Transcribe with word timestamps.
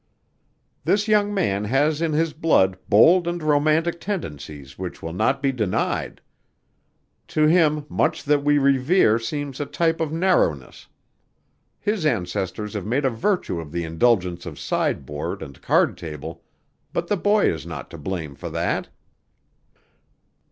"This 0.83 1.07
young 1.07 1.31
man 1.31 1.65
has 1.65 2.01
in 2.01 2.13
his 2.13 2.33
blood 2.33 2.75
bold 2.89 3.27
and 3.27 3.43
romantic 3.43 4.01
tendencies 4.01 4.75
which 4.75 5.03
will 5.03 5.13
not 5.13 5.43
be 5.43 5.51
denied. 5.51 6.21
To 7.27 7.45
him 7.45 7.85
much 7.87 8.23
that 8.23 8.43
we 8.43 8.57
revere 8.57 9.19
seems 9.19 9.59
a 9.59 9.67
type 9.67 10.01
of 10.01 10.11
narrowness. 10.11 10.87
His 11.79 12.03
ancestors 12.03 12.73
have 12.73 12.87
made 12.87 13.05
a 13.05 13.11
virtue 13.11 13.59
of 13.59 13.71
the 13.71 13.83
indulgences 13.83 14.47
of 14.47 14.57
sideboard 14.57 15.43
and 15.43 15.61
card 15.61 15.99
table 15.99 16.41
but 16.93 17.07
the 17.07 17.15
boy 17.17 17.53
is 17.53 17.67
not 17.67 17.91
to 17.91 17.99
blame 17.99 18.33
for 18.33 18.49
that." 18.49 18.89